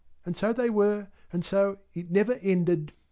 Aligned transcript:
And 0.25 0.35
so 0.35 0.51
they 0.51 0.71
were, 0.71 1.09
and 1.31 1.45
so 1.45 1.77
it 1.93 2.09
never 2.09 2.33
ended!" 2.41 2.93